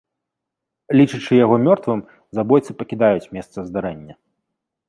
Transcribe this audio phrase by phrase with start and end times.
[0.99, 2.01] Лічачы яго мёртвым,
[2.39, 4.13] забойцы пакідаюць месца здарэння.